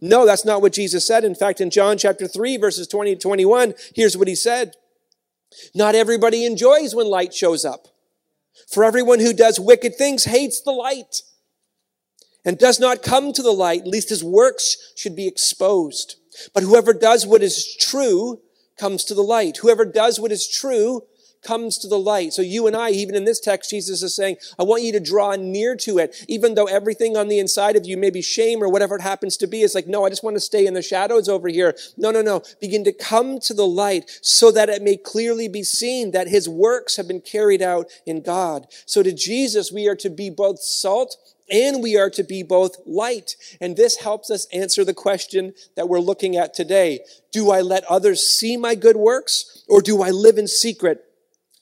[0.01, 1.23] No, that's not what Jesus said.
[1.23, 4.73] In fact, in John chapter 3, verses 20 to 21, here's what he said.
[5.73, 7.87] Not everybody enjoys when light shows up.
[8.71, 11.21] For everyone who does wicked things hates the light
[12.45, 16.15] and does not come to the light, lest his works should be exposed.
[16.53, 18.41] But whoever does what is true
[18.77, 19.57] comes to the light.
[19.57, 21.03] Whoever does what is true
[21.47, 22.33] comes to the light.
[22.33, 24.99] So you and I, even in this text, Jesus is saying, I want you to
[24.99, 28.69] draw near to it, even though everything on the inside of you, maybe shame or
[28.69, 30.81] whatever it happens to be, is like, no, I just want to stay in the
[30.81, 31.75] shadows over here.
[31.95, 32.43] No, no, no.
[32.59, 36.49] Begin to come to the light so that it may clearly be seen that his
[36.49, 38.67] works have been carried out in God.
[38.85, 41.15] So to Jesus, we are to be both salt
[41.49, 43.37] and we are to be both light.
[43.61, 46.99] And this helps us answer the question that we're looking at today.
[47.31, 51.06] Do I let others see my good works or do I live in secret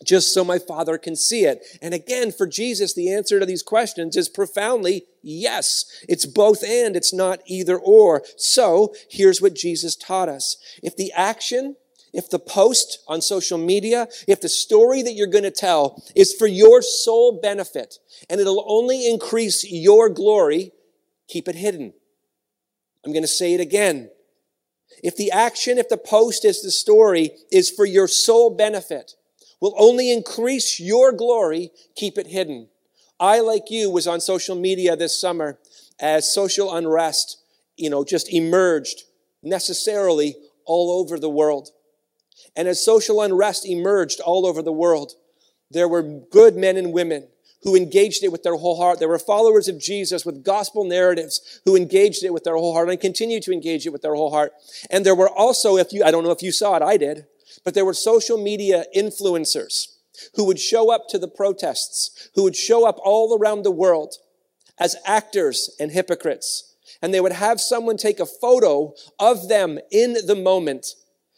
[0.04, 1.64] just so my father can see it.
[1.82, 5.86] And again, for Jesus, the answer to these questions is profoundly yes.
[6.10, 8.24] It's both and, it's not either or.
[8.38, 10.58] So here's what Jesus taught us.
[10.84, 11.76] If the action,
[12.14, 16.34] if the post on social media, if the story that you're going to tell is
[16.34, 20.72] for your sole benefit and it'll only increase your glory,
[21.28, 21.94] keep it hidden.
[23.06, 24.10] I'm going to say it again.
[25.04, 29.14] If the action, if the post is the story is for your sole benefit,
[29.66, 32.68] will only increase your glory, keep it hidden.
[33.20, 35.58] I, like you, was on social media this summer
[36.00, 37.42] as social unrest,
[37.76, 39.06] you know, just emerged
[39.42, 41.70] necessarily all over the world.
[42.56, 45.14] And as social unrest emerged all over the world,
[45.72, 47.28] there were good men and women
[47.64, 49.00] who engaged it with their whole heart.
[49.00, 52.92] There were followers of Jesus with gospel narratives who engaged it with their whole heart
[52.92, 54.54] and continue to engage it with their whole heart.
[54.92, 57.26] And there were also, if you, I don't know if you saw it, I did,
[57.64, 59.88] but there were social media influencers
[60.36, 64.16] who would show up to the protests, who would show up all around the world
[64.80, 66.76] as actors and hypocrites.
[67.02, 70.88] And they would have someone take a photo of them in the moment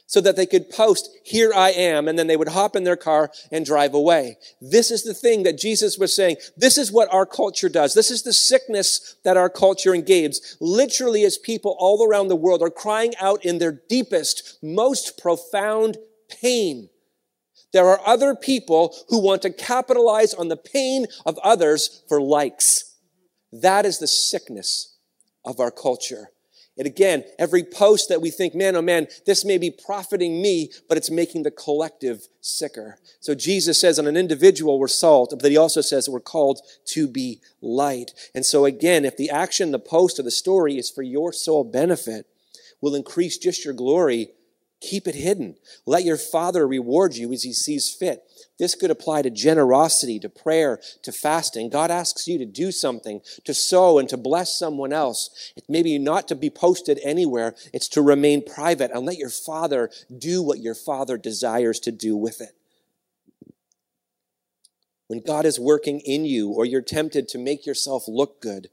[0.09, 2.95] so that they could post, here I am, and then they would hop in their
[2.95, 4.37] car and drive away.
[4.61, 6.37] This is the thing that Jesus was saying.
[6.55, 7.93] This is what our culture does.
[7.93, 10.55] This is the sickness that our culture engages.
[10.61, 15.97] Literally, as people all around the world are crying out in their deepest, most profound
[16.29, 16.89] pain.
[17.73, 22.95] There are other people who want to capitalize on the pain of others for likes.
[23.51, 24.97] That is the sickness
[25.43, 26.29] of our culture.
[26.77, 30.71] And again, every post that we think, man, oh man, this may be profiting me,
[30.87, 32.99] but it's making the collective sicker.
[33.19, 37.07] So Jesus says on an individual we're salt, but he also says we're called to
[37.07, 38.11] be light.
[38.35, 41.63] And so again, if the action, the post, or the story is for your sole
[41.63, 42.27] benefit,
[42.79, 44.29] will increase just your glory,
[44.81, 45.55] keep it hidden.
[45.85, 48.23] Let your Father reward you as he sees fit.
[48.59, 51.69] This could apply to generosity, to prayer, to fasting.
[51.69, 55.51] God asks you to do something, to sow and to bless someone else.
[55.55, 59.89] It maybe not to be posted anywhere, it's to remain private and let your Father
[60.15, 62.55] do what your Father desires to do with it.
[65.07, 68.69] When God is working in you, or you're tempted to make yourself look good,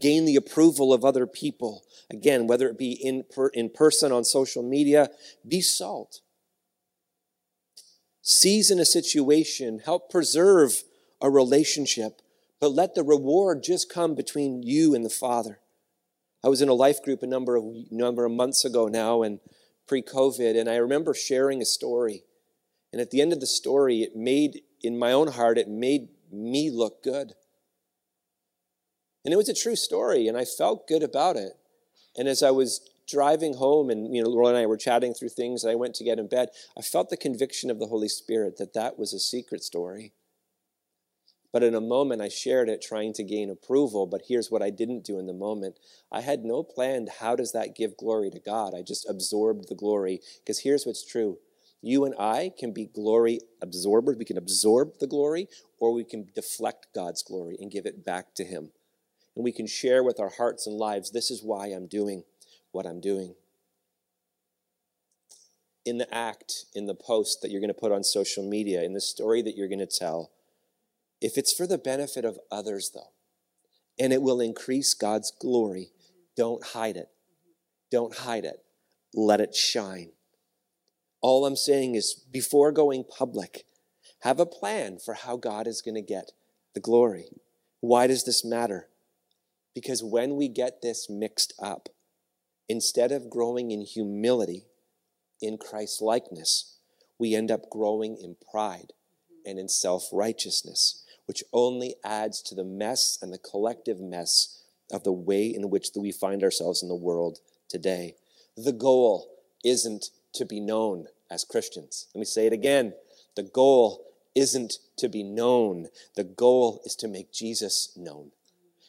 [0.00, 4.24] gain the approval of other people, again, whether it be in, per, in person on
[4.24, 5.10] social media,
[5.46, 6.20] be salt.
[8.22, 10.82] Season a situation, help preserve
[11.20, 12.20] a relationship,
[12.60, 15.60] but let the reward just come between you and the Father.
[16.42, 19.40] I was in a life group a number of number of months ago now and
[19.88, 22.24] pre-COVID and I remember sharing a story.
[22.92, 26.08] And at the end of the story it made in my own heart, it made
[26.30, 27.34] me look good.
[29.26, 31.54] And it was a true story, and I felt good about it.
[32.16, 35.30] And as I was driving home, and you know, Laura and I were chatting through
[35.30, 38.08] things, and I went to get in bed, I felt the conviction of the Holy
[38.08, 40.12] Spirit that that was a secret story.
[41.52, 44.06] But in a moment, I shared it trying to gain approval.
[44.06, 45.80] But here's what I didn't do in the moment
[46.12, 47.08] I had no plan.
[47.18, 48.74] How does that give glory to God?
[48.76, 50.20] I just absorbed the glory.
[50.38, 51.38] Because here's what's true
[51.82, 54.16] you and I can be glory absorbers.
[54.18, 55.48] We can absorb the glory,
[55.80, 58.70] or we can deflect God's glory and give it back to Him.
[59.36, 62.24] And we can share with our hearts and lives this is why I'm doing
[62.72, 63.34] what I'm doing.
[65.84, 68.94] In the act, in the post that you're going to put on social media, in
[68.94, 70.32] the story that you're going to tell,
[71.20, 73.12] if it's for the benefit of others, though,
[73.98, 75.90] and it will increase God's glory,
[76.36, 77.08] don't hide it.
[77.90, 78.64] Don't hide it.
[79.14, 80.10] Let it shine.
[81.20, 83.64] All I'm saying is, before going public,
[84.20, 86.32] have a plan for how God is going to get
[86.74, 87.26] the glory.
[87.80, 88.88] Why does this matter?
[89.76, 91.90] Because when we get this mixed up,
[92.66, 94.64] instead of growing in humility,
[95.42, 96.78] in Christ likeness,
[97.18, 98.94] we end up growing in pride
[99.44, 105.04] and in self righteousness, which only adds to the mess and the collective mess of
[105.04, 108.14] the way in which we find ourselves in the world today.
[108.56, 109.28] The goal
[109.62, 112.06] isn't to be known as Christians.
[112.14, 112.94] Let me say it again.
[113.34, 118.30] The goal isn't to be known, the goal is to make Jesus known.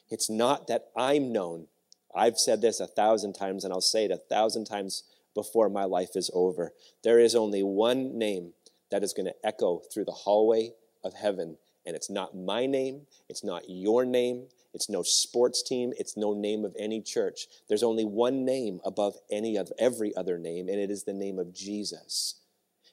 [0.09, 1.67] It's not that I'm known.
[2.15, 5.03] I've said this a thousand times, and I'll say it a thousand times
[5.35, 6.71] before my life is over.
[7.03, 8.53] There is only one name
[8.89, 13.01] that is going to echo through the hallway of heaven, and it's not my name,
[13.29, 15.91] it's not your name, it's no sports team.
[15.97, 17.47] It's no name of any church.
[17.67, 21.39] There's only one name above any of every other name, and it is the name
[21.39, 22.35] of Jesus.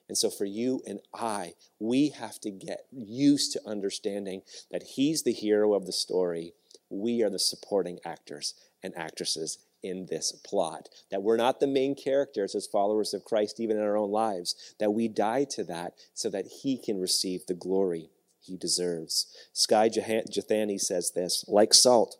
[0.07, 5.21] And so for you and I, we have to get used to understanding that he's
[5.21, 6.53] the hero of the story.
[6.89, 10.89] We are the supporting actors and actresses in this plot.
[11.11, 14.55] That we're not the main characters as followers of Christ, even in our own lives.
[14.79, 19.27] That we die to that so that he can receive the glory he deserves.
[19.53, 22.17] Skye Jethani says this like salt,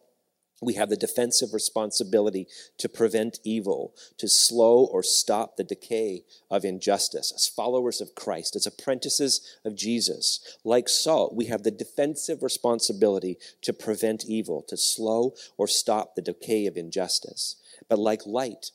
[0.62, 6.64] we have the defensive responsibility to prevent evil, to slow or stop the decay of
[6.64, 7.34] injustice.
[7.36, 13.38] As followers of Christ, as apprentices of Jesus, like salt, we have the defensive responsibility
[13.62, 17.58] to prevent evil, to slow or stop the decay of injustice.
[17.90, 18.72] But like light,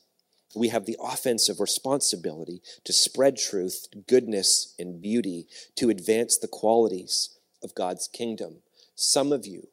[0.55, 7.37] we have the offensive responsibility to spread truth, goodness, and beauty, to advance the qualities
[7.63, 8.57] of God's kingdom.
[8.95, 9.69] Some of you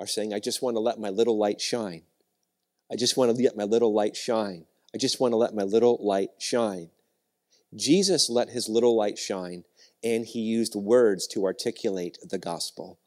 [0.00, 2.02] are saying, I just want to let my little light shine.
[2.90, 4.64] I just want to let my little light shine.
[4.94, 6.90] I just want to let my little light shine.
[7.76, 9.64] Jesus let his little light shine,
[10.02, 12.98] and he used words to articulate the gospel.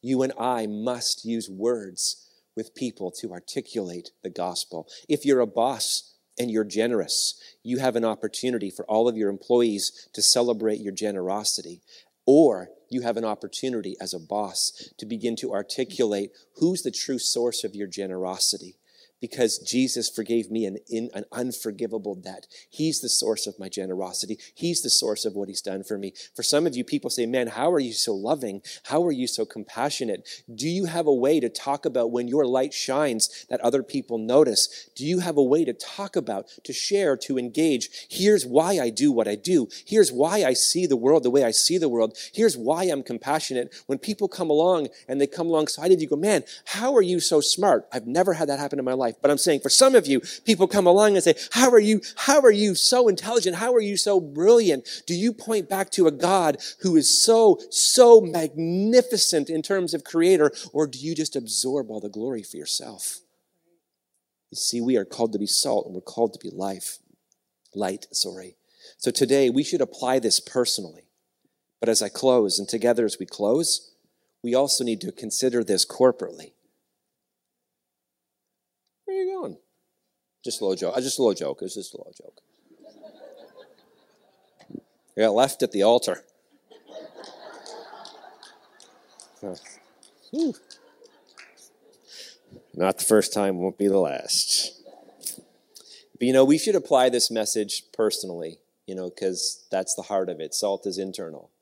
[0.00, 4.86] You and I must use words with people to articulate the gospel.
[5.08, 9.28] If you're a boss and you're generous, you have an opportunity for all of your
[9.28, 11.82] employees to celebrate your generosity.
[12.26, 17.18] Or you have an opportunity as a boss to begin to articulate who's the true
[17.18, 18.76] source of your generosity
[19.24, 22.46] because Jesus forgave me an, an unforgivable debt.
[22.68, 24.36] He's the source of my generosity.
[24.54, 26.12] He's the source of what he's done for me.
[26.36, 28.60] For some of you, people say, Man, how are you so loving?
[28.82, 30.28] How are you so compassionate?
[30.54, 34.18] Do you have a way to talk about when your light shines that other people
[34.18, 34.90] notice?
[34.94, 37.88] Do you have a way to talk about, to share, to engage?
[38.10, 39.68] Here's why I do what I do.
[39.86, 42.18] Here's why I see the world the way I see the world.
[42.34, 43.74] Here's why I'm compassionate.
[43.86, 47.20] When people come along and they come alongside of you, go, Man, how are you
[47.20, 47.88] so smart?
[47.90, 49.22] I've never had that happen in my life life.
[49.22, 52.00] But I'm saying for some of you, people come along and say, how are you,
[52.16, 53.56] how are you so intelligent?
[53.56, 54.86] How are you so brilliant?
[55.06, 60.04] Do you point back to a God who is so, so magnificent in terms of
[60.04, 63.20] creator, or do you just absorb all the glory for yourself?
[64.50, 66.98] You see, we are called to be salt and we're called to be life.
[67.74, 68.56] Light, sorry.
[68.98, 71.08] So today we should apply this personally.
[71.80, 73.94] But as I close, and together as we close,
[74.42, 76.52] we also need to consider this corporately.
[79.14, 79.56] Where are you going?
[80.44, 80.96] Just a little joke.
[80.96, 81.60] Uh, just a little joke.
[81.62, 82.40] It's just a little joke.
[85.16, 86.24] I got left at the altar.
[92.74, 94.82] Not the first time, won't be the last.
[96.18, 100.28] But you know, we should apply this message personally, you know, because that's the heart
[100.28, 100.54] of it.
[100.54, 101.52] Salt is internal.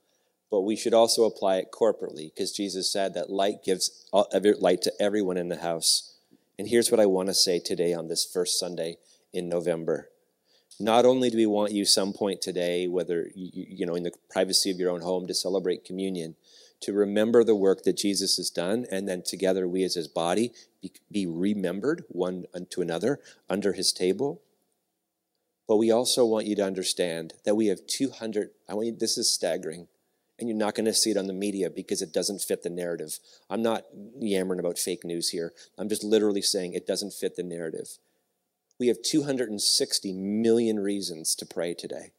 [0.51, 4.93] But we should also apply it corporately because Jesus said that light gives light to
[4.99, 6.12] everyone in the house.
[6.63, 8.99] And here's what I want to say today on this first Sunday
[9.33, 10.11] in November.
[10.79, 14.13] Not only do we want you some point today, whether you, you know in the
[14.31, 16.37] privacy of your own home, to celebrate communion,
[16.83, 20.53] to remember the work that Jesus has done, and then together we as his body
[20.81, 23.19] be, be remembered one unto another
[23.51, 24.41] under his table.
[25.67, 29.19] But we also want you to understand that we have 200, I want you, this
[29.19, 29.89] is staggering,
[30.43, 32.69] and you're not going to see it on the media because it doesn't fit the
[32.69, 33.21] narrative.
[33.49, 33.85] I'm not
[34.19, 35.53] yammering about fake news here.
[35.79, 37.99] I'm just literally saying it doesn't fit the narrative.
[38.81, 42.11] We have 260 million reasons to pray today.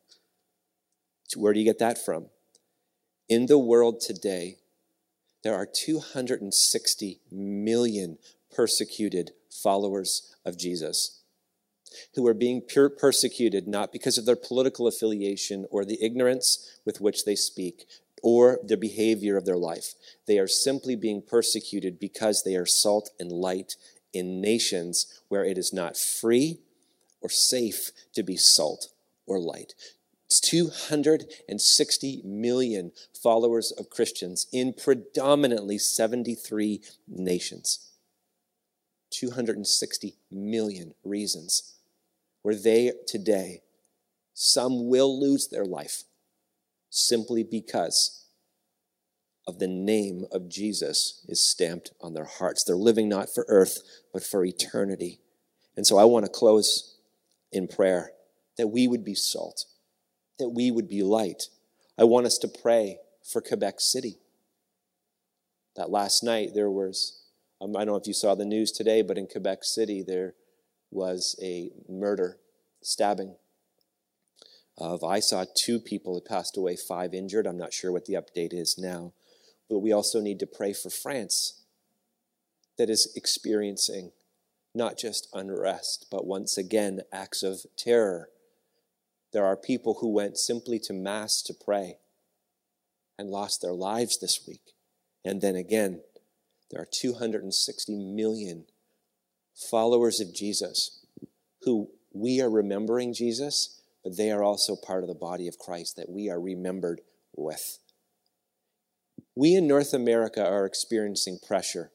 [1.35, 2.27] Where do you get that from?
[3.27, 4.59] In the world today,
[5.43, 8.17] there are 260 million
[8.55, 11.23] persecuted followers of Jesus
[12.15, 12.61] who are being
[12.97, 17.85] persecuted not because of their political affiliation or the ignorance with which they speak
[18.23, 19.93] or the behavior of their life.
[20.25, 23.75] They are simply being persecuted because they are salt and light
[24.13, 26.59] in nations where it is not free
[27.21, 28.87] or safe to be salt
[29.27, 29.73] or light.
[30.25, 37.91] It's 260 million followers of Christians in predominantly 73 nations.
[39.11, 41.75] 260 million reasons
[42.41, 43.61] where they today,
[44.33, 46.03] some will lose their life
[46.93, 48.25] simply because
[49.45, 52.63] of the name of Jesus is stamped on their hearts.
[52.63, 53.79] They're living not for earth,
[54.13, 55.19] but for eternity.
[55.75, 56.97] And so I want to close
[57.51, 58.11] in prayer
[58.57, 59.65] that we would be salt
[60.39, 61.43] that we would be light.
[61.97, 64.17] I want us to pray for Quebec City.
[65.75, 67.23] That last night there was,
[67.61, 70.33] um, I don't know if you saw the news today, but in Quebec City there
[70.91, 72.37] was a murder,
[72.81, 73.35] stabbing
[74.77, 77.45] of, I saw two people that passed away, five injured.
[77.45, 79.13] I'm not sure what the update is now.
[79.69, 81.63] But we also need to pray for France
[82.77, 84.11] that is experiencing
[84.75, 88.29] not just unrest, but once again acts of terror
[89.33, 91.97] there are people who went simply to Mass to pray
[93.17, 94.73] and lost their lives this week.
[95.25, 96.01] And then again,
[96.69, 98.65] there are 260 million
[99.55, 101.03] followers of Jesus
[101.63, 105.95] who we are remembering Jesus, but they are also part of the body of Christ
[105.95, 107.01] that we are remembered
[107.35, 107.79] with.
[109.35, 111.91] We in North America are experiencing pressure,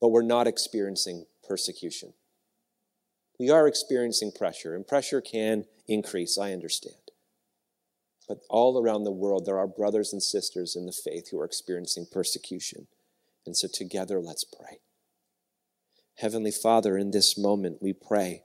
[0.00, 2.14] but we're not experiencing persecution.
[3.38, 6.96] We are experiencing pressure, and pressure can increase, I understand.
[8.28, 11.44] But all around the world, there are brothers and sisters in the faith who are
[11.44, 12.86] experiencing persecution.
[13.44, 14.78] And so together, let's pray.
[16.18, 18.44] Heavenly Father, in this moment, we pray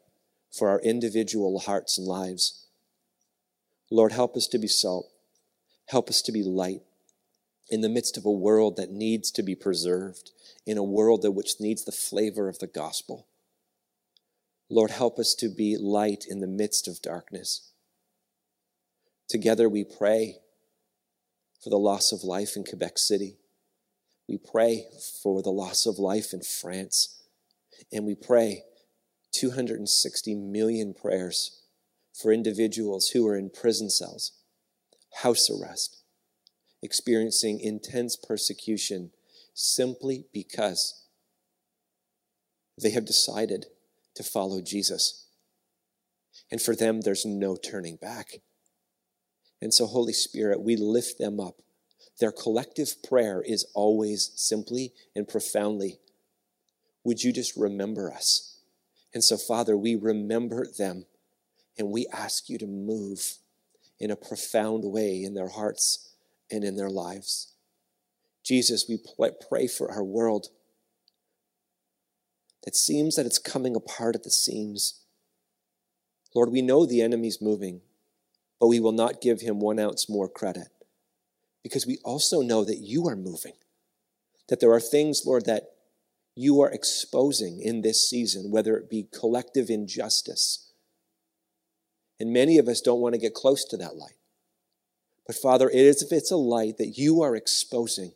[0.51, 2.67] for our individual hearts and lives.
[3.89, 5.07] Lord, help us to be salt.
[5.87, 6.81] Help us to be light
[7.69, 10.31] in the midst of a world that needs to be preserved,
[10.65, 13.27] in a world that which needs the flavor of the gospel.
[14.69, 17.71] Lord, help us to be light in the midst of darkness.
[19.29, 20.37] Together we pray
[21.63, 23.37] for the loss of life in Quebec City.
[24.27, 24.85] We pray
[25.21, 27.21] for the loss of life in France.
[27.91, 28.63] And we pray
[29.38, 31.61] 260 million prayers
[32.13, 34.31] for individuals who are in prison cells,
[35.21, 36.01] house arrest,
[36.81, 39.11] experiencing intense persecution
[39.53, 41.05] simply because
[42.81, 43.67] they have decided
[44.15, 45.27] to follow Jesus.
[46.51, 48.41] And for them, there's no turning back.
[49.61, 51.61] And so, Holy Spirit, we lift them up.
[52.19, 55.99] Their collective prayer is always simply and profoundly,
[57.03, 58.57] would you just remember us?
[59.14, 61.05] And so, Father, we remember them
[61.78, 63.38] and we ask you to move
[63.99, 66.14] in a profound way in their hearts
[66.51, 67.53] and in their lives.
[68.43, 68.99] Jesus, we
[69.49, 70.47] pray for our world.
[72.66, 75.01] It seems that it's coming apart at the seams.
[76.36, 77.82] Lord, we know the enemy's moving,
[78.60, 80.68] but we will not give him one ounce more credit
[81.64, 83.53] because we also know that you are moving.
[84.49, 85.76] That there are things, Lord, that
[86.38, 90.71] you are exposing in this season, whether it be collective injustice.
[92.19, 94.17] And many of us don't want to get close to that light.
[95.25, 98.13] But Father, it is if it's a light that you are exposing,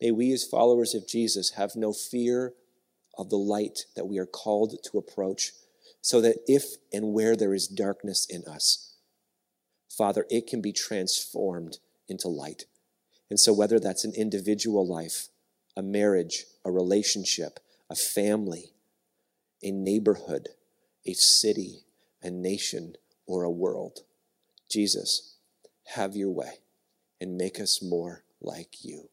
[0.00, 2.54] may we as followers of Jesus have no fear
[3.18, 5.52] of the light that we are called to approach,
[6.00, 8.94] so that if and where there is darkness in us,
[9.90, 12.66] Father, it can be transformed into light.
[13.28, 15.28] And so, whether that's an individual life,
[15.78, 18.72] a marriage, a relationship, a family,
[19.62, 20.48] a neighborhood,
[21.06, 21.84] a city,
[22.20, 22.94] a nation,
[23.28, 24.00] or a world,
[24.68, 25.36] Jesus,
[25.94, 26.54] have your way
[27.20, 29.08] and make us more like you.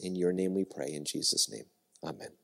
[0.00, 1.66] In your name we pray, in Jesus' name.
[2.02, 2.39] Amen.